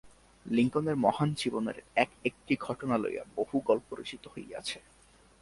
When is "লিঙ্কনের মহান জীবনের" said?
0.45-1.77